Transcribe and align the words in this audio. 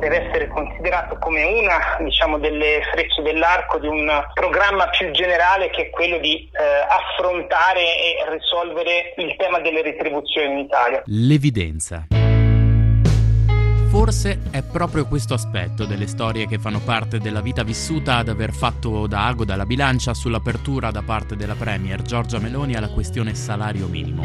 Deve 0.00 0.26
essere 0.26 0.48
considerato 0.48 1.16
come 1.18 1.42
una 1.44 1.96
diciamo, 2.00 2.38
delle 2.38 2.82
frecce 2.92 3.22
dell'arco 3.22 3.78
di 3.78 3.86
un 3.86 4.10
programma 4.32 4.88
più 4.88 5.10
generale 5.10 5.70
che 5.70 5.86
è 5.86 5.90
quello 5.90 6.18
di 6.18 6.48
eh, 6.52 6.86
affrontare 6.88 7.80
e 7.80 8.30
risolvere 8.30 9.14
il 9.16 9.34
tema 9.36 9.60
delle 9.60 9.82
retribuzioni 9.82 10.52
in 10.52 10.58
Italia. 10.58 11.02
L'evidenza. 11.06 12.06
Forse 13.94 14.40
è 14.50 14.60
proprio 14.62 15.06
questo 15.06 15.34
aspetto 15.34 15.84
delle 15.84 16.08
storie 16.08 16.48
che 16.48 16.58
fanno 16.58 16.80
parte 16.80 17.18
della 17.18 17.40
vita 17.40 17.62
vissuta 17.62 18.16
ad 18.16 18.28
aver 18.28 18.52
fatto 18.52 19.06
da 19.06 19.28
ago 19.28 19.44
dalla 19.44 19.64
bilancia 19.64 20.14
sull'apertura 20.14 20.90
da 20.90 21.02
parte 21.02 21.36
della 21.36 21.54
Premier 21.54 22.02
Giorgia 22.02 22.40
Meloni 22.40 22.74
alla 22.74 22.90
questione 22.90 23.36
salario 23.36 23.86
minimo. 23.86 24.22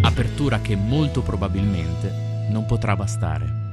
Apertura 0.00 0.60
che 0.60 0.76
molto 0.76 1.20
probabilmente 1.20 2.48
non 2.48 2.64
potrà 2.64 2.96
bastare. 2.96 3.65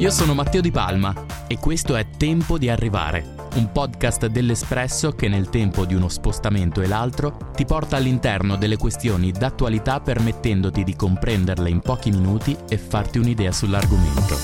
Io 0.00 0.08
sono 0.08 0.32
Matteo 0.32 0.62
Di 0.62 0.70
Palma 0.70 1.12
e 1.46 1.58
questo 1.58 1.94
è 1.94 2.08
Tempo 2.16 2.56
di 2.56 2.70
arrivare, 2.70 3.34
un 3.56 3.70
podcast 3.70 4.28
dell'Espresso 4.28 5.12
che 5.12 5.28
nel 5.28 5.50
tempo 5.50 5.84
di 5.84 5.94
uno 5.94 6.08
spostamento 6.08 6.80
e 6.80 6.86
l'altro 6.86 7.50
ti 7.54 7.66
porta 7.66 7.98
all'interno 7.98 8.56
delle 8.56 8.78
questioni 8.78 9.30
d'attualità 9.30 10.00
permettendoti 10.00 10.84
di 10.84 10.96
comprenderle 10.96 11.68
in 11.68 11.80
pochi 11.80 12.12
minuti 12.12 12.56
e 12.66 12.78
farti 12.78 13.18
un'idea 13.18 13.52
sull'argomento. 13.52 14.36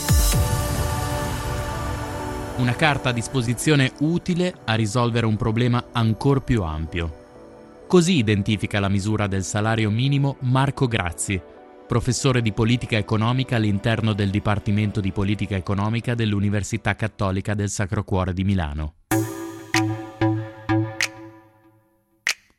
Una 2.57 2.75
carta 2.75 3.09
a 3.09 3.13
disposizione 3.13 3.93
utile 4.01 4.57
a 4.67 4.75
risolvere 4.75 5.25
un 5.25 5.37
problema 5.37 5.87
ancora 5.93 6.41
più 6.41 6.65
ampio. 6.65 7.25
Così 7.87 8.19
identifica 8.19 8.79
la 8.79 8.91
misura 8.91 9.27
del 9.27 9.43
salario 9.43 9.89
minimo 9.89 10.37
Marco 10.41 10.87
Grazzi, 10.87 11.41
professore 11.87 12.43
di 12.43 12.53
politica 12.53 12.99
economica 12.99 13.57
all'interno 13.57 14.13
del 14.13 14.31
Dipartimento 14.31 15.01
di 15.01 15.13
Politica 15.13 15.55
Economica 15.57 16.15
dell'Università 16.15 16.97
Cattolica 16.97 17.55
del 17.55 17.71
Sacro 17.71 18.03
Cuore 18.05 18.33
di 18.33 18.45
Milano. 18.45 18.95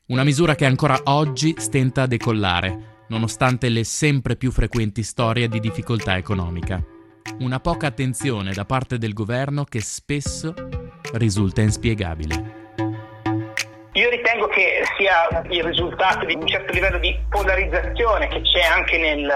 Una 0.08 0.24
misura 0.24 0.56
che 0.56 0.66
ancora 0.66 1.00
oggi 1.04 1.54
stenta 1.58 2.04
a 2.04 2.08
decollare, 2.08 3.04
nonostante 3.10 3.68
le 3.68 3.84
sempre 3.84 4.38
più 4.38 4.52
frequenti 4.52 5.04
storie 5.04 5.50
di 5.50 5.60
difficoltà 5.60 6.16
economica. 6.16 6.82
Una 7.40 7.60
poca 7.60 7.88
attenzione 7.88 8.54
da 8.54 8.64
parte 8.64 8.98
del 8.98 9.12
governo 9.12 9.66
che 9.66 9.82
spesso 9.82 10.54
risulta 11.14 11.62
inspiegabile. 11.62 12.57
Io 13.98 14.12
ritengo 14.12 14.46
che 14.46 14.84
sia 14.96 15.28
il 15.50 15.64
risultato 15.64 16.24
di 16.24 16.36
un 16.36 16.46
certo 16.46 16.72
livello 16.72 17.00
di 17.00 17.18
polarizzazione 17.30 18.28
che 18.28 18.42
c'è 18.44 18.62
anche 18.62 18.96
nel, 19.00 19.28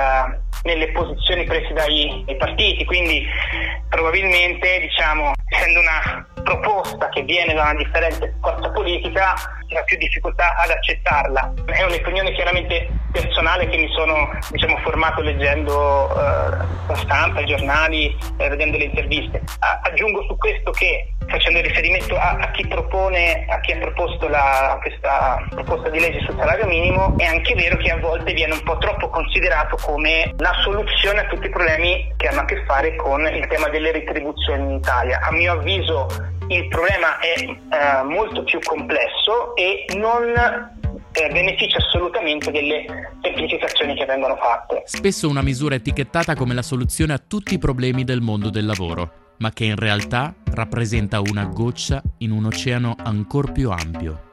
nelle 0.61 0.91
posizioni 0.91 1.45
prese 1.45 1.73
dai, 1.73 2.21
dai, 2.27 2.37
partiti, 2.37 2.85
quindi 2.85 3.25
probabilmente 3.89 4.81
diciamo, 4.81 5.31
essendo 5.47 5.79
una 5.79 6.27
proposta 6.43 7.09
che 7.09 7.23
viene 7.23 7.55
da 7.55 7.63
una 7.63 7.73
differente 7.73 8.35
forza 8.39 8.69
politica 8.69 9.33
si 9.67 9.75
ha 9.75 9.83
più 9.83 9.97
difficoltà 9.97 10.55
ad 10.55 10.69
accettarla. 10.69 11.53
È 11.65 11.81
un'opinione 11.81 12.31
chiaramente 12.33 12.87
personale 13.11 13.67
che 13.67 13.77
mi 13.77 13.91
sono 13.93 14.29
diciamo, 14.51 14.77
formato 14.83 15.21
leggendo 15.21 16.07
eh, 16.11 16.57
la 16.87 16.95
stampa, 16.97 17.39
i 17.39 17.45
giornali, 17.45 18.15
eh, 18.37 18.47
vedendo 18.47 18.77
le 18.77 18.83
interviste. 18.83 19.41
A- 19.57 19.79
aggiungo 19.85 20.23
su 20.27 20.37
questo 20.37 20.69
che 20.69 21.10
facendo 21.31 21.61
riferimento 21.61 22.15
a, 22.17 22.37
a, 22.39 22.51
chi 22.51 22.67
propone, 22.67 23.45
a 23.47 23.59
chi 23.61 23.71
ha 23.71 23.77
proposto 23.79 24.27
la, 24.27 24.77
questa 24.81 25.47
proposta 25.49 25.89
di 25.89 25.99
legge 25.99 26.19
sul 26.25 26.35
salario 26.37 26.67
minimo, 26.67 27.17
è 27.17 27.25
anche 27.25 27.55
vero 27.55 27.77
che 27.77 27.89
a 27.89 27.97
volte 27.97 28.33
viene 28.33 28.53
un 28.53 28.61
po' 28.63 28.77
troppo 28.77 29.09
considerato 29.09 29.77
come 29.81 30.33
la 30.37 30.53
soluzione 30.61 31.21
a 31.21 31.27
tutti 31.27 31.47
i 31.47 31.49
problemi 31.49 32.13
che 32.17 32.27
hanno 32.27 32.41
a 32.41 32.45
che 32.45 32.63
fare 32.65 32.95
con 32.95 33.25
il 33.25 33.47
tema 33.47 33.69
delle 33.69 33.91
retribuzioni 33.91 34.63
in 34.63 34.71
Italia. 34.77 35.19
A 35.21 35.31
mio 35.31 35.53
avviso 35.53 36.07
il 36.49 36.67
problema 36.67 37.17
è 37.19 37.33
eh, 37.39 38.03
molto 38.03 38.43
più 38.43 38.59
complesso 38.59 39.55
e 39.55 39.85
non 39.95 40.33
eh, 41.13 41.29
beneficia 41.29 41.77
assolutamente 41.77 42.51
delle 42.51 42.85
semplificazioni 43.21 43.95
che 43.95 44.05
vengono 44.05 44.35
fatte. 44.35 44.83
Spesso 44.85 45.29
una 45.29 45.41
misura 45.41 45.75
etichettata 45.75 46.35
come 46.35 46.53
la 46.53 46.61
soluzione 46.61 47.13
a 47.13 47.21
tutti 47.25 47.53
i 47.53 47.57
problemi 47.57 48.03
del 48.03 48.19
mondo 48.19 48.49
del 48.49 48.65
lavoro 48.65 49.20
ma 49.41 49.51
che 49.51 49.65
in 49.65 49.75
realtà 49.75 50.33
rappresenta 50.53 51.19
una 51.19 51.45
goccia 51.45 52.01
in 52.19 52.31
un 52.31 52.45
oceano 52.45 52.95
ancora 52.97 53.51
più 53.51 53.71
ampio. 53.71 54.29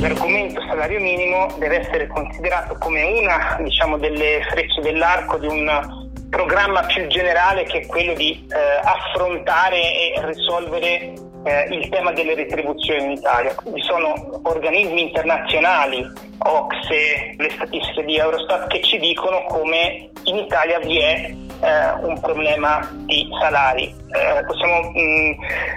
L'argomento 0.00 0.60
salario 0.66 0.98
minimo 0.98 1.46
deve 1.58 1.78
essere 1.78 2.08
considerato 2.08 2.76
come 2.78 3.04
una 3.04 3.56
diciamo, 3.62 3.98
delle 3.98 4.44
frecce 4.50 4.80
dell'arco 4.80 5.38
di 5.38 5.46
un 5.46 6.00
programma 6.28 6.82
più 6.86 7.06
generale 7.06 7.62
che 7.64 7.82
è 7.82 7.86
quello 7.86 8.14
di 8.14 8.48
eh, 8.50 8.56
affrontare 8.82 9.76
e 9.76 10.26
risolvere 10.26 11.12
eh, 11.44 11.68
il 11.70 11.88
tema 11.88 12.10
delle 12.10 12.34
retribuzioni 12.34 13.04
in 13.04 13.10
Italia. 13.12 13.54
Vi 13.64 13.80
sono 13.82 14.40
organismi 14.42 15.02
internazionali, 15.02 16.04
OXE, 16.38 17.36
le 17.38 17.50
statistiche 17.50 18.04
di 18.04 18.16
Eurostat 18.16 18.66
che 18.68 18.82
ci 18.82 18.98
dicono 18.98 19.44
come 19.44 20.10
in 20.24 20.36
Italia 20.38 20.80
vi 20.80 20.98
è 20.98 21.34
eh, 21.62 21.92
un 22.04 22.18
problema 22.20 22.86
di 23.06 23.28
salari. 23.40 23.94
Eh, 24.12 24.44
possiamo 24.44 24.90
mh, 24.90 25.00
mm, 25.00 25.32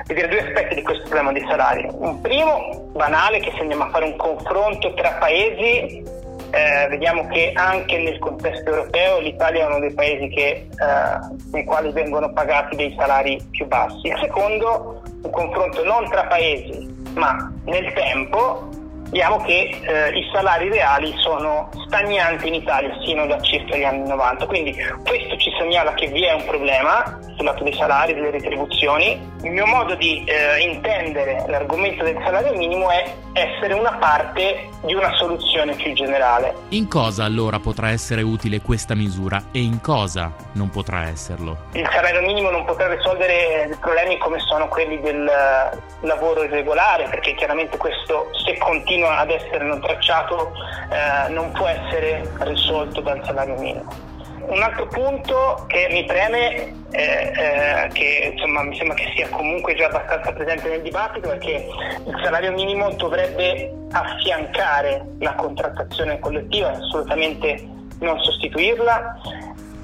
vedere 0.07 0.27
due 0.27 0.39
aspetti 0.39 0.75
di 0.75 0.81
questo 0.81 1.03
problema 1.03 1.31
di 1.31 1.45
salari. 1.47 1.87
Un 1.91 2.19
primo, 2.21 2.89
banale, 2.93 3.39
che 3.39 3.51
se 3.55 3.61
andiamo 3.61 3.83
a 3.83 3.89
fare 3.89 4.05
un 4.05 4.15
confronto 4.15 4.93
tra 4.95 5.11
paesi, 5.19 6.03
eh, 6.51 6.87
vediamo 6.89 7.27
che 7.27 7.51
anche 7.53 7.97
nel 7.99 8.17
contesto 8.19 8.69
europeo 8.69 9.19
l'Italia 9.19 9.63
è 9.63 9.67
uno 9.67 9.79
dei 9.79 9.93
paesi 9.93 10.27
che, 10.29 10.67
eh, 10.69 11.35
nei 11.51 11.63
quali 11.65 11.91
vengono 11.91 12.31
pagati 12.33 12.75
dei 12.75 12.93
salari 12.97 13.39
più 13.51 13.67
bassi. 13.67 14.07
Il 14.07 14.17
secondo, 14.19 15.01
un 15.21 15.29
confronto 15.29 15.83
non 15.83 16.09
tra 16.09 16.25
paesi, 16.25 16.93
ma 17.13 17.51
nel 17.65 17.93
tempo, 17.93 18.69
vediamo 19.05 19.37
che 19.43 19.69
eh, 19.81 20.17
i 20.17 20.29
salari 20.33 20.69
reali 20.69 21.13
sono 21.17 21.69
stagnanti 21.95 22.47
in 22.49 22.55
Italia 22.55 22.93
sino 23.05 23.25
da 23.25 23.39
circa 23.41 23.77
gli 23.77 23.83
anni 23.83 24.07
90. 24.07 24.45
Quindi 24.45 24.75
questo 25.07 25.37
ci 25.37 25.49
segnala 25.57 25.93
che 25.93 26.07
vi 26.07 26.25
è 26.25 26.33
un 26.33 26.43
problema 26.43 27.17
sul 27.35 27.45
lato 27.45 27.63
dei 27.63 27.73
salari, 27.73 28.13
delle 28.13 28.31
retribuzioni. 28.31 29.33
Il 29.43 29.51
mio 29.51 29.65
modo 29.65 29.95
di 29.95 30.23
eh, 30.25 30.59
intendere 30.59 31.45
l'argomento 31.47 32.03
del 32.03 32.17
salario 32.23 32.53
minimo 32.57 32.89
è 32.89 33.15
essere 33.33 33.73
una 33.73 33.93
parte 33.97 34.69
di 34.83 34.93
una 34.93 35.13
soluzione 35.15 35.75
più 35.75 35.93
generale. 35.93 36.53
In 36.69 36.87
cosa 36.87 37.23
allora 37.23 37.59
potrà 37.59 37.89
essere 37.89 38.21
utile 38.21 38.61
questa 38.61 38.95
misura 38.95 39.45
e 39.51 39.59
in 39.59 39.81
cosa 39.81 40.33
non 40.53 40.69
potrà 40.69 41.07
esserlo? 41.07 41.57
Il 41.73 41.87
salario 41.91 42.21
minimo 42.21 42.49
non 42.49 42.65
potrà 42.65 42.93
risolvere 42.93 43.75
problemi 43.79 44.17
come 44.17 44.39
sono 44.39 44.67
quelli 44.67 44.99
del 45.01 45.29
lavoro 46.01 46.43
irregolare, 46.43 47.07
perché 47.09 47.35
chiaramente 47.35 47.77
questo 47.77 48.29
se 48.45 48.57
continua 48.57 49.17
ad 49.17 49.29
essere 49.29 49.65
non 49.65 49.79
tracciato 49.81 50.53
eh, 50.89 51.29
non 51.29 51.51
può 51.51 51.67
essere 51.67 51.84
risolto 52.39 53.01
dal 53.01 53.21
salario 53.25 53.55
minimo 53.55 53.91
Un 54.47 54.61
altro 54.61 54.87
punto 54.87 55.65
che 55.67 55.87
mi 55.91 56.05
preme, 56.05 56.73
eh, 56.91 57.31
eh, 57.35 57.89
che 57.93 58.31
insomma, 58.33 58.63
mi 58.63 58.75
sembra 58.75 58.95
che 58.95 59.11
sia 59.15 59.27
comunque 59.29 59.75
già 59.75 59.87
abbastanza 59.87 60.31
presente 60.33 60.69
nel 60.69 60.81
dibattito, 60.81 61.31
è 61.31 61.37
che 61.39 61.67
il 62.05 62.21
salario 62.23 62.51
minimo 62.51 62.91
dovrebbe 62.91 63.73
affiancare 63.91 65.03
la 65.19 65.33
contrattazione 65.33 66.19
collettiva, 66.19 66.71
assolutamente 66.71 67.67
non 67.99 68.19
sostituirla. 68.19 69.19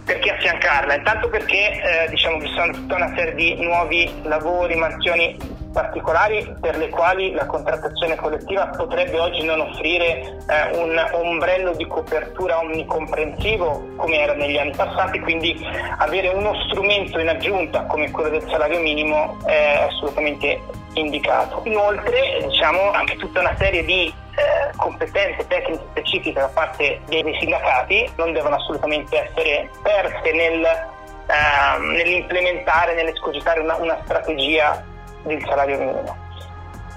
Perché 0.04 0.32
affiancarla? 0.32 0.96
Intanto 0.96 1.30
perché 1.30 1.82
eh, 1.82 2.10
diciamo 2.10 2.42
ci 2.42 2.52
sono 2.54 2.74
tutta 2.74 2.96
una 2.96 3.14
serie 3.16 3.36
di 3.36 3.56
nuovi 3.64 4.12
lavori, 4.24 4.76
mansioni 4.76 5.38
particolari 5.72 6.56
per 6.60 6.78
le 6.78 6.90
quali 6.90 7.32
la 7.32 7.46
contrattazione 7.46 8.16
collettiva 8.16 8.68
potrebbe 8.68 9.20
oggi 9.20 9.44
non 9.44 9.62
offrire 9.62 10.38
eh, 10.48 10.78
un 10.78 11.02
ombrello 11.14 11.74
di 11.74 11.88
copertura 11.88 12.60
omnicomprensivo 12.60 13.94
come 13.96 14.20
era 14.20 14.34
negli 14.34 14.58
anni 14.58 14.76
passati, 14.76 15.20
quindi 15.20 15.66
avere 15.98 16.30
uno 16.30 16.54
strumento 16.66 17.20
in 17.20 17.30
aggiunta 17.30 17.84
come 17.84 18.12
quello 18.12 18.30
del 18.30 18.48
salario 18.50 18.80
minimo 18.80 19.38
è 19.46 19.88
assolutamente 19.90 20.60
indicato. 20.94 21.62
Inoltre 21.66 22.46
diciamo 22.48 22.92
anche 22.92 23.16
tutta 23.16 23.40
una 23.40 23.56
serie 23.58 23.84
di 23.86 24.14
eh, 24.36 24.76
competenze 24.78 25.48
tecniche 25.48 25.84
specifiche 25.92 26.40
da 26.40 26.48
parte 26.48 27.00
dei 27.08 27.24
sindacati 27.40 28.10
non 28.18 28.34
devono 28.34 28.56
assolutamente 28.56 29.30
essere 29.30 29.70
perse 29.82 30.32
nel, 30.34 30.64
eh, 30.64 31.80
nell'implementare, 31.80 32.94
nell'escogitare 32.94 33.60
una, 33.62 33.76
una 33.76 33.98
strategia 34.04 34.84
del 35.24 35.44
salario 35.46 35.78
minimo. 35.78 36.18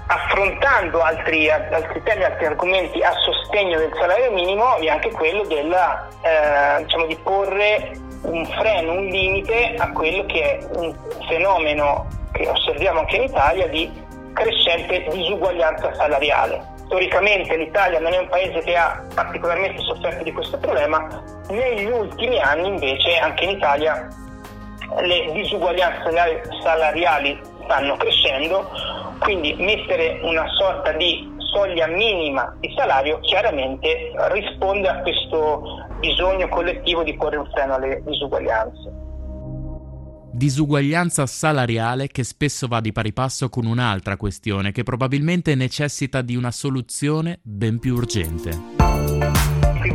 Affrontando 0.07 1.01
altri, 1.01 1.49
altri 1.49 2.01
temi, 2.03 2.23
altri 2.23 2.45
argomenti 2.45 3.01
a 3.01 3.11
sostegno 3.11 3.79
del 3.79 3.91
salario 3.97 4.31
minimo, 4.31 4.77
vi 4.79 4.87
è 4.87 4.91
anche 4.91 5.11
quello 5.11 5.43
della, 5.45 6.07
eh, 6.21 6.83
diciamo, 6.83 7.05
di 7.07 7.15
porre 7.23 7.91
un 8.21 8.45
freno, 8.45 8.93
un 8.93 9.05
limite 9.05 9.73
a 9.77 9.91
quello 9.91 10.25
che 10.25 10.57
è 10.57 10.67
un 10.75 10.95
fenomeno 11.27 12.07
che 12.33 12.47
osserviamo 12.47 12.99
anche 12.99 13.15
in 13.15 13.23
Italia 13.23 13.67
di 13.67 14.03
crescente 14.33 15.07
disuguaglianza 15.11 15.93
salariale. 15.95 16.73
Storicamente 16.85 17.55
l'Italia 17.55 17.99
non 17.99 18.13
è 18.13 18.17
un 18.19 18.27
paese 18.27 18.59
che 18.59 18.75
ha 18.75 19.03
particolarmente 19.15 19.81
sofferto 19.81 20.23
di 20.23 20.31
questo 20.31 20.57
problema, 20.59 21.23
negli 21.49 21.85
ultimi 21.85 22.39
anni 22.39 22.67
invece 22.67 23.17
anche 23.17 23.45
in 23.45 23.51
Italia 23.51 24.07
le 24.99 25.31
disuguaglianze 25.31 26.43
salariali 26.61 27.41
stanno 27.65 27.95
crescendo, 27.97 28.69
quindi 29.19 29.53
mettere 29.57 30.19
una 30.23 30.47
sorta 30.57 30.93
di 30.93 31.33
soglia 31.53 31.87
minima 31.87 32.55
di 32.59 32.73
salario 32.75 33.19
chiaramente 33.21 34.11
risponde 34.31 34.87
a 34.87 35.01
questo 35.01 35.87
bisogno 35.99 36.47
collettivo 36.49 37.03
di 37.03 37.15
porre 37.15 37.37
un 37.37 37.49
freno 37.51 37.75
alle 37.75 38.01
disuguaglianze. 38.05 39.03
Disuguaglianza 40.31 41.25
salariale 41.25 42.07
che 42.07 42.25
spesso 42.25 42.67
va 42.67 42.81
di 42.81 42.91
pari 42.91 43.13
passo 43.13 43.47
con 43.47 43.65
un'altra 43.65 44.17
questione 44.17 44.73
che 44.73 44.83
probabilmente 44.83 45.55
necessita 45.55 46.21
di 46.21 46.35
una 46.35 46.51
soluzione 46.51 47.39
ben 47.41 47.79
più 47.79 47.95
urgente 47.95 48.74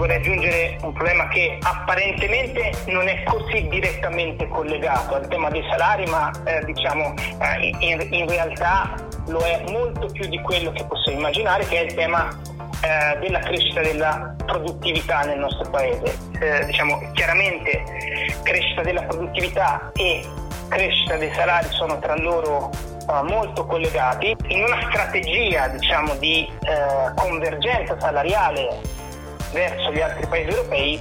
vorrei 0.01 0.17
aggiungere 0.17 0.79
un 0.81 0.95
problema 0.95 1.29
che 1.29 1.59
apparentemente 1.61 2.73
non 2.87 3.07
è 3.07 3.23
così 3.25 3.69
direttamente 3.69 4.49
collegato 4.49 5.17
al 5.17 5.29
tema 5.29 5.51
dei 5.51 5.63
salari, 5.69 6.07
ma 6.07 6.31
eh, 6.45 6.65
diciamo 6.65 7.13
eh, 7.19 7.77
in, 7.81 8.07
in, 8.11 8.27
realtà 8.27 8.95
lo 9.27 9.41
è 9.41 9.63
molto 9.69 10.07
più 10.07 10.27
di 10.27 10.41
quello 10.41 10.73
che 10.73 10.85
possiamo 10.87 11.19
immaginare, 11.19 11.67
che 11.67 11.81
è 11.81 11.85
il 11.85 11.93
tema 11.93 12.31
eh, 12.81 13.19
della 13.19 13.41
crescita 13.41 13.83
della 13.83 14.35
produttività 14.47 15.21
nel 15.21 15.39
nostro 15.39 15.69
paese. 15.69 16.17
Eh, 16.41 16.65
diciamo 16.65 16.99
chiaramente 17.13 17.85
crescita 18.43 18.81
della 18.81 19.03
produttività 19.03 19.93
e 19.97 20.27
crescita 20.69 21.17
dei 21.17 21.31
salari 21.35 21.69
sono 21.73 21.99
tra 21.99 22.17
loro 22.17 22.71
uh, 23.07 23.23
molto 23.29 23.67
collegati. 23.67 24.35
In 24.49 24.63
una 24.65 24.81
strategia 24.89 25.69
diciamo, 25.69 26.15
di 26.15 26.49
uh, 26.49 27.15
convergenza 27.17 28.01
salariale 28.01 29.00
verso 29.53 29.93
gli 29.93 30.01
altri 30.01 30.27
paesi 30.27 30.49
europei 30.51 31.01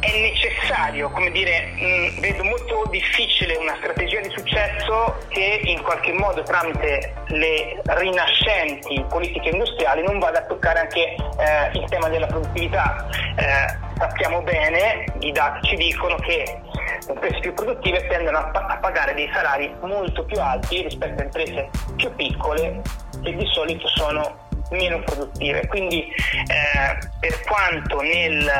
è 0.00 0.18
necessario, 0.18 1.10
come 1.10 1.30
dire, 1.30 1.66
mh, 1.74 1.84
mm, 1.84 2.20
vedo 2.20 2.44
molto 2.44 2.84
difficile 2.90 3.56
una 3.56 3.76
strategia 3.76 4.20
di 4.20 4.30
successo 4.30 5.16
che 5.28 5.60
in 5.64 5.82
qualche 5.82 6.12
modo 6.14 6.42
tramite 6.42 7.12
le 7.28 7.80
rinascenti 7.84 9.04
politiche 9.08 9.50
industriali 9.50 10.02
non 10.02 10.18
vada 10.18 10.38
a 10.38 10.42
toccare 10.42 10.80
anche 10.80 11.00
eh, 11.00 11.78
il 11.78 11.84
tema 11.88 12.08
della 12.08 12.26
produttività. 12.26 13.06
Eh, 13.36 13.78
sappiamo 13.98 14.40
bene, 14.42 15.04
i 15.20 15.32
dati 15.32 15.68
ci 15.68 15.76
dicono 15.76 16.16
che 16.16 16.60
le 17.06 17.12
imprese 17.12 17.40
più 17.40 17.52
produttive 17.52 18.06
tendono 18.06 18.38
a, 18.38 18.50
a 18.50 18.76
pagare 18.78 19.14
dei 19.14 19.30
salari 19.32 19.70
molto 19.82 20.24
più 20.24 20.40
alti 20.40 20.82
rispetto 20.82 21.20
a 21.20 21.24
imprese 21.24 21.68
più 21.96 22.14
piccole 22.14 22.80
che 23.22 23.36
di 23.36 23.46
solito 23.52 23.86
sono 23.88 24.39
meno 24.70 25.02
produttive. 25.04 25.66
Quindi 25.66 26.02
eh, 26.04 27.08
per 27.18 27.40
quanto 27.42 28.00
nel 28.00 28.50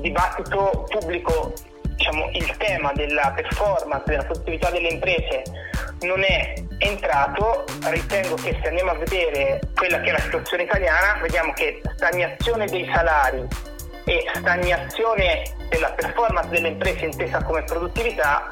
dibattito 0.00 0.86
pubblico 0.88 1.52
diciamo, 1.82 2.30
il 2.32 2.56
tema 2.56 2.92
della 2.92 3.32
performance, 3.34 4.04
della 4.06 4.24
produttività 4.24 4.70
delle 4.70 4.88
imprese 4.88 5.42
non 6.00 6.22
è 6.22 6.54
entrato, 6.78 7.64
ritengo 7.84 8.34
che 8.36 8.58
se 8.60 8.68
andiamo 8.68 8.90
a 8.90 8.98
vedere 8.98 9.60
quella 9.74 10.00
che 10.00 10.10
è 10.10 10.12
la 10.12 10.20
situazione 10.20 10.64
italiana, 10.64 11.18
vediamo 11.22 11.52
che 11.52 11.80
stagnazione 11.96 12.66
dei 12.66 12.88
salari 12.92 13.46
e 14.04 14.24
stagnazione 14.34 15.42
della 15.68 15.90
performance 15.92 16.48
delle 16.50 16.68
imprese 16.68 17.06
intesa 17.06 17.42
come 17.42 17.64
produttività 17.64 18.46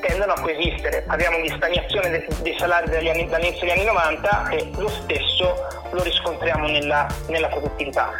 tendono 0.00 0.32
a 0.32 0.40
coesistere. 0.40 1.04
Abbiamo 1.06 1.40
di 1.40 1.48
stagnazione 1.48 2.24
dei, 2.42 2.56
salari 2.58 2.90
dall'inizio 2.90 3.60
degli 3.60 3.70
anni 3.70 3.84
90 3.84 4.48
e 4.50 4.70
lo 4.76 4.88
stesso 4.88 5.66
lo 5.90 6.02
riscontriamo 6.02 6.66
nella, 6.66 7.06
nella 7.28 7.48
produttività. 7.48 8.10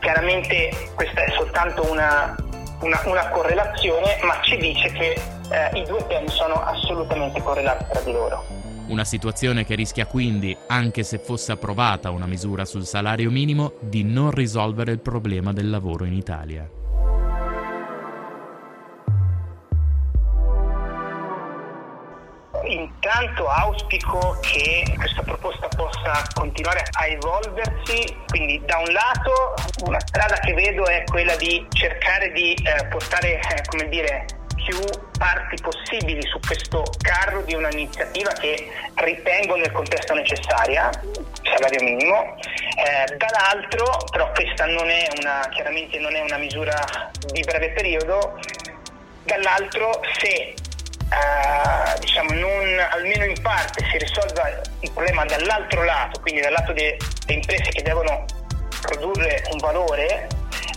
Chiaramente 0.00 0.70
questa 0.94 1.24
è 1.24 1.30
soltanto 1.32 1.90
una, 1.90 2.34
una, 2.80 3.00
una 3.04 3.28
correlazione, 3.28 4.18
ma 4.22 4.40
ci 4.42 4.56
dice 4.56 4.90
che 4.92 5.20
eh, 5.50 5.78
i 5.78 5.84
due 5.84 6.06
temi 6.06 6.28
sono 6.28 6.54
assolutamente 6.54 7.42
correlati 7.42 7.84
tra 7.90 8.00
di 8.00 8.12
loro. 8.12 8.44
Una 8.88 9.04
situazione 9.04 9.66
che 9.66 9.74
rischia 9.74 10.06
quindi, 10.06 10.56
anche 10.66 11.02
se 11.02 11.18
fosse 11.18 11.52
approvata 11.52 12.10
una 12.10 12.26
misura 12.26 12.64
sul 12.64 12.86
salario 12.86 13.30
minimo, 13.30 13.74
di 13.80 14.02
non 14.02 14.30
risolvere 14.30 14.92
il 14.92 15.00
problema 15.00 15.52
del 15.52 15.68
lavoro 15.68 16.04
in 16.04 16.14
Italia. 16.14 16.77
Intanto 22.68 23.48
auspico 23.48 24.38
che 24.42 24.84
questa 24.96 25.22
proposta 25.22 25.68
possa 25.68 26.22
continuare 26.34 26.84
a 26.98 27.06
evolversi, 27.06 28.14
quindi 28.26 28.60
da 28.66 28.76
un 28.78 28.92
lato 28.92 29.54
una 29.86 30.00
strada 30.00 30.36
che 30.40 30.52
vedo 30.52 30.84
è 30.84 31.02
quella 31.04 31.34
di 31.36 31.66
cercare 31.70 32.30
di 32.32 32.52
eh, 32.52 32.84
portare, 32.88 33.40
eh, 33.40 33.62
come 33.66 33.88
dire, 33.88 34.26
più 34.66 34.78
parti 35.16 35.56
possibili 35.62 36.20
su 36.26 36.38
questo 36.46 36.82
carro 36.98 37.40
di 37.42 37.54
un'iniziativa 37.54 38.32
che 38.32 38.70
ritengo 38.96 39.56
nel 39.56 39.72
contesto 39.72 40.12
necessaria, 40.12 40.90
salario 41.42 41.82
minimo. 41.82 42.36
Eh, 42.76 43.16
dall'altro, 43.16 44.04
però 44.10 44.30
questa 44.32 44.66
non 44.66 44.90
è 44.90 45.08
una, 45.18 45.48
chiaramente 45.50 45.98
non 45.98 46.14
è 46.14 46.20
una 46.20 46.36
misura 46.36 46.84
di 47.32 47.40
breve 47.40 47.70
periodo, 47.70 48.38
dall'altro 49.24 50.02
se 50.18 50.54
eh, 51.10 51.98
diciamo 52.00 52.32
non, 52.32 52.57
risolva 53.98 54.48
il 54.80 54.90
problema 54.92 55.24
dall'altro 55.24 55.84
lato, 55.84 56.20
quindi 56.20 56.40
dal 56.40 56.52
lato 56.52 56.72
delle 56.72 56.96
imprese 57.26 57.70
che 57.70 57.82
devono 57.82 58.24
produrre 58.80 59.42
un 59.50 59.58
valore, 59.58 60.28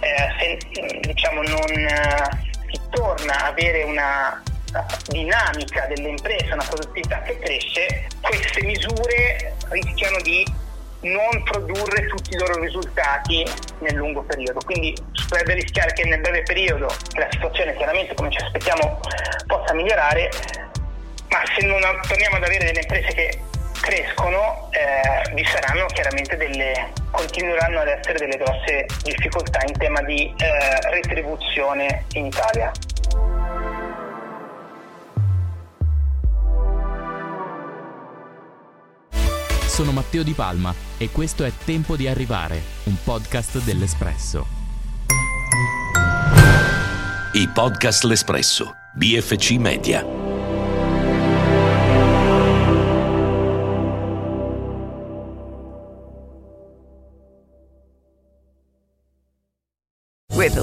eh, 0.01 0.57
se 0.69 0.99
diciamo, 1.01 1.41
non 1.43 1.71
eh, 1.71 2.29
si 2.71 2.79
torna 2.89 3.35
ad 3.45 3.51
avere 3.53 3.83
una 3.83 4.41
dinamica 5.07 5.85
delle 5.87 6.09
imprese, 6.09 6.53
una 6.53 6.63
produttività 6.63 7.21
che 7.21 7.37
cresce, 7.39 8.07
queste 8.21 8.63
misure 8.63 9.55
rischiano 9.69 10.19
di 10.21 10.45
non 11.01 11.43
produrre 11.43 12.05
tutti 12.07 12.33
i 12.33 12.37
loro 12.37 12.59
risultati 12.59 13.43
nel 13.79 13.95
lungo 13.95 14.21
periodo. 14.23 14.59
Quindi 14.63 14.95
si 15.13 15.25
potrebbe 15.27 15.55
rischiare 15.55 15.93
che 15.93 16.05
nel 16.05 16.21
breve 16.21 16.43
periodo 16.43 16.85
la 17.13 17.27
situazione 17.31 17.75
chiaramente 17.75 18.13
come 18.13 18.31
ci 18.31 18.37
aspettiamo 18.37 18.99
possa 19.47 19.73
migliorare, 19.73 20.29
ma 21.31 21.41
se 21.57 21.65
non 21.65 21.81
torniamo 22.07 22.35
ad 22.35 22.43
avere 22.43 22.65
delle 22.65 22.81
imprese 22.81 23.13
che 23.13 23.39
crescono 23.81 24.69
eh, 24.71 25.33
vi 25.33 25.43
saranno 25.45 25.85
chiaramente 25.87 26.37
delle 26.37 26.91
continueranno 27.09 27.79
ad 27.79 27.87
essere 27.87 28.19
delle 28.19 28.37
grosse 28.37 28.85
difficoltà 29.03 29.59
in 29.65 29.77
tema 29.77 30.01
di 30.03 30.33
eh, 30.37 30.91
retribuzione 30.91 32.05
in 32.13 32.25
Italia. 32.27 32.71
Sono 39.65 39.91
Matteo 39.93 40.23
Di 40.23 40.33
Palma 40.33 40.73
e 40.97 41.09
questo 41.09 41.43
è 41.43 41.51
Tempo 41.65 41.95
di 41.95 42.07
arrivare, 42.07 42.61
un 42.83 42.97
podcast 43.03 43.63
dell'Espresso. 43.63 44.45
I 47.33 47.49
podcast 47.53 48.03
L'Espresso, 48.03 48.75
BFC 48.93 49.51
Media. 49.51 50.20